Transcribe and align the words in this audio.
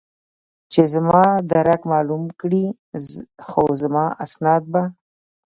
چې 0.71 0.81
زما 0.93 1.23
درک 1.51 1.81
معلوم 1.91 2.23
کړي، 2.39 2.65
خو 3.49 3.63
زما 3.81 4.05
اسناد 4.25 4.63
به. 4.73 4.83